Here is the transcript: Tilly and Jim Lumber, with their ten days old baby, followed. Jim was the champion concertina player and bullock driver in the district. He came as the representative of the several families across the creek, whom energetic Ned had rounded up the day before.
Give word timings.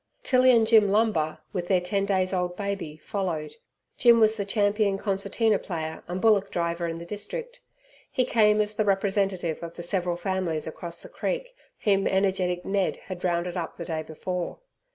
Tilly 0.23 0.49
and 0.49 0.65
Jim 0.65 0.89
Lumber, 0.89 1.37
with 1.53 1.67
their 1.67 1.79
ten 1.79 2.07
days 2.07 2.33
old 2.33 2.55
baby, 2.55 2.97
followed. 2.97 3.57
Jim 3.99 4.19
was 4.19 4.35
the 4.35 4.45
champion 4.45 4.97
concertina 4.97 5.59
player 5.59 6.03
and 6.07 6.19
bullock 6.19 6.49
driver 6.49 6.87
in 6.87 6.97
the 6.97 7.05
district. 7.05 7.61
He 8.09 8.25
came 8.25 8.59
as 8.61 8.73
the 8.73 8.83
representative 8.83 9.61
of 9.61 9.75
the 9.75 9.83
several 9.83 10.17
families 10.17 10.65
across 10.65 11.03
the 11.03 11.09
creek, 11.09 11.53
whom 11.81 12.07
energetic 12.07 12.65
Ned 12.65 12.97
had 12.97 13.23
rounded 13.23 13.55
up 13.55 13.77
the 13.77 13.85
day 13.85 14.01
before. 14.01 14.61